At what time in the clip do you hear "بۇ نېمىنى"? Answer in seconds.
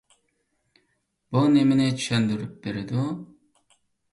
1.37-1.91